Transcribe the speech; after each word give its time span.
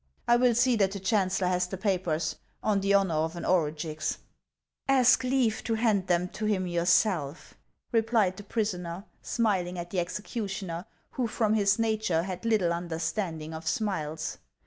I 0.27 0.35
will 0.35 0.55
see 0.55 0.75
that 0.77 0.93
the 0.93 0.99
chancellor 0.99 1.47
has 1.47 1.67
the 1.67 1.77
papers, 1.77 2.37
on 2.63 2.79
the 2.81 2.95
honor 2.95 3.13
of 3.13 3.35
an 3.35 3.45
Orugix."" 3.45 4.17
Ask 4.89 5.23
leave 5.23 5.63
to 5.65 5.75
hand 5.75 6.07
them 6.07 6.27
to 6.29 6.45
him 6.45 6.65
yourself," 6.65 7.53
replied 7.91 8.37
the 8.37 8.43
prisoner, 8.43 9.05
smiling 9.21 9.77
at 9.77 9.91
the 9.91 9.99
executioner, 9.99 10.85
who, 11.11 11.27
from 11.27 11.53
his 11.53 11.77
nature, 11.77 12.23
had 12.23 12.45
little 12.45 12.73
understanding 12.73 13.53
of 13.53 13.67
smiles. 13.67 14.39